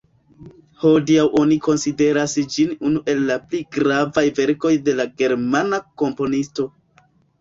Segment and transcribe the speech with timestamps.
[0.83, 6.67] Hodiaŭ oni konsideras ĝin unu el la pli gravaj verkoj de la germana komponisto.